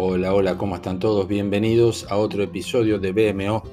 [0.00, 1.26] Hola, hola, ¿cómo están todos?
[1.26, 3.64] Bienvenidos a otro episodio de BMO,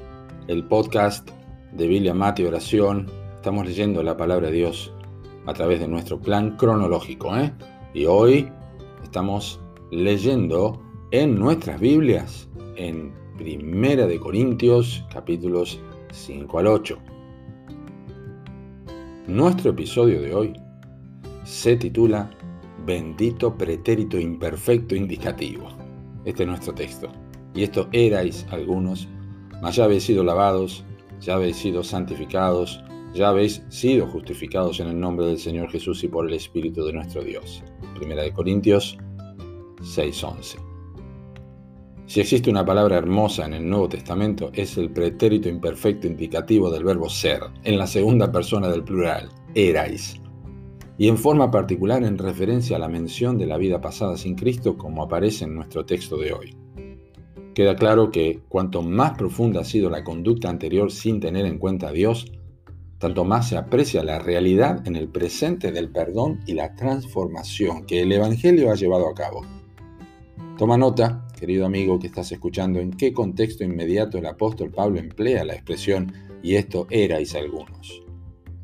[0.48, 1.30] el podcast
[1.72, 3.06] de Biblia, Mate Oración.
[3.36, 4.92] Estamos leyendo la palabra de Dios
[5.46, 7.38] a través de nuestro plan cronológico.
[7.38, 7.54] ¿eh?
[7.94, 8.50] Y hoy
[9.04, 9.60] estamos
[9.92, 15.80] leyendo en nuestras Biblias, en Primera de Corintios, capítulos
[16.12, 16.98] 5 al 8.
[19.28, 20.54] Nuestro episodio de hoy
[21.44, 22.32] se titula
[22.84, 25.85] Bendito pretérito imperfecto indicativo.
[26.26, 27.08] Este es nuestro texto.
[27.54, 29.08] Y esto erais algunos,
[29.62, 30.84] mas ya habéis sido lavados,
[31.22, 36.08] ya habéis sido santificados, ya habéis sido justificados en el nombre del Señor Jesús y
[36.10, 37.64] por el Espíritu de nuestro Dios.
[37.96, 38.98] Primera de Corintios
[39.82, 40.58] 6:11.
[42.08, 46.84] Si existe una palabra hermosa en el Nuevo Testamento, es el pretérito imperfecto indicativo del
[46.84, 50.22] verbo ser, en la segunda persona del plural, erais
[50.98, 54.78] y en forma particular en referencia a la mención de la vida pasada sin Cristo
[54.78, 56.56] como aparece en nuestro texto de hoy.
[57.54, 61.90] Queda claro que cuanto más profunda ha sido la conducta anterior sin tener en cuenta
[61.90, 62.32] a Dios,
[62.98, 68.02] tanto más se aprecia la realidad en el presente del perdón y la transformación que
[68.02, 69.46] el Evangelio ha llevado a cabo.
[70.58, 75.44] Toma nota, querido amigo que estás escuchando, en qué contexto inmediato el apóstol Pablo emplea
[75.44, 78.05] la expresión y esto erais algunos.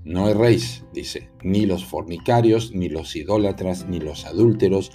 [0.04, 4.92] No erréis, dice, ni los fornicarios, ni los idólatras, ni los adúlteros,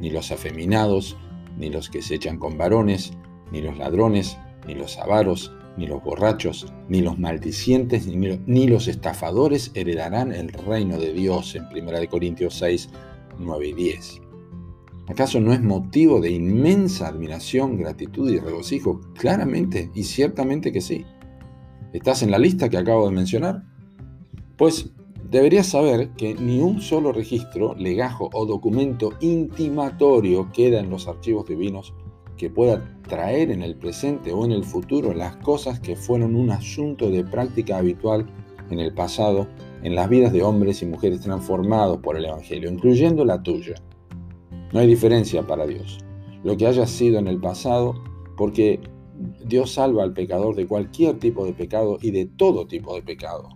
[0.00, 1.16] ni los afeminados,
[1.58, 3.12] ni los que se echan con varones,
[3.52, 9.72] ni los ladrones, ni los avaros, ni los borrachos, ni los maldicientes, ni, los estafadores
[9.74, 12.88] heredarán el reino de Dios en 1 Corintios 6,
[13.38, 14.20] 9 y 10.
[15.08, 19.00] ¿Acaso no es motivo de inmensa admiración, gratitud y regocijo?
[19.14, 21.04] Claramente y ciertamente que sí.
[21.92, 23.62] ¿Estás en la lista que acabo de mencionar?
[24.56, 24.90] Pues
[25.30, 31.46] deberías saber que ni un solo registro, legajo o documento intimatorio queda en los archivos
[31.46, 31.92] divinos
[32.36, 36.50] que pueda traer en el presente o en el futuro las cosas que fueron un
[36.50, 38.26] asunto de práctica habitual
[38.70, 39.46] en el pasado
[39.82, 43.74] en las vidas de hombres y mujeres transformados por el Evangelio, incluyendo la tuya.
[44.72, 45.98] No hay diferencia para Dios.
[46.42, 47.94] Lo que haya sido en el pasado,
[48.36, 48.80] porque
[49.44, 53.48] Dios salva al pecador de cualquier tipo de pecado y de todo tipo de pecado.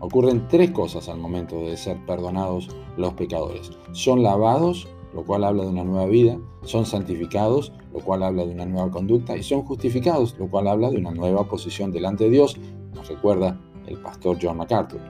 [0.00, 3.70] Ocurren tres cosas al momento de ser perdonados los pecadores.
[3.92, 8.52] Son lavados, lo cual habla de una nueva vida, son santificados, lo cual habla de
[8.52, 12.30] una nueva conducta, y son justificados, lo cual habla de una nueva posición delante de
[12.30, 12.56] Dios,
[12.94, 15.00] nos recuerda el pastor John MacArthur.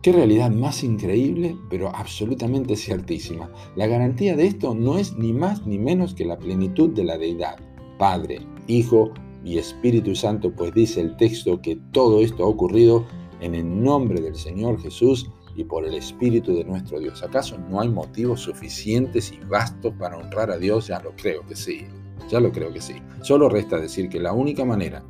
[0.00, 3.50] Qué realidad más increíble, pero absolutamente ciertísima.
[3.74, 7.18] La garantía de esto no es ni más ni menos que la plenitud de la
[7.18, 7.56] deidad,
[7.98, 9.10] Padre, Hijo
[9.44, 13.06] y Espíritu Santo, pues dice el texto que todo esto ha ocurrido
[13.40, 17.22] en el nombre del Señor Jesús y por el Espíritu de nuestro Dios.
[17.22, 20.86] ¿Acaso no hay motivos suficientes y vastos para honrar a Dios?
[20.86, 21.86] Ya lo creo que sí,
[22.30, 22.94] ya lo creo que sí.
[23.22, 25.02] Solo resta decir que la única manera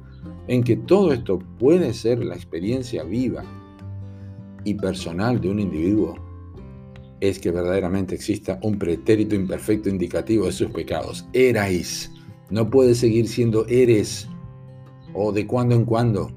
[0.47, 3.45] en que todo esto puede ser la experiencia viva
[4.65, 6.15] y personal de un individuo
[7.21, 11.27] es que verdaderamente exista un pretérito imperfecto indicativo de sus pecados.
[11.33, 12.11] Erais.
[12.51, 14.27] No puede seguir siendo eres
[15.13, 16.31] o de cuando en cuando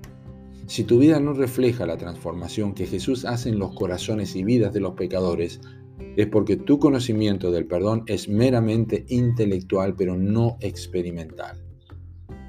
[0.71, 4.71] si tu vida no refleja la transformación que Jesús hace en los corazones y vidas
[4.71, 5.59] de los pecadores,
[6.15, 11.61] es porque tu conocimiento del perdón es meramente intelectual pero no experimental.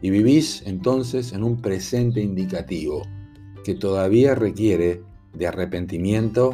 [0.02, 3.02] Y vivís entonces en un presente indicativo
[3.64, 5.02] que todavía requiere
[5.32, 6.52] de arrepentimiento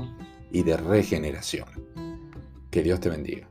[0.51, 1.69] y de regeneración.
[2.71, 3.47] Que Dios te bendiga.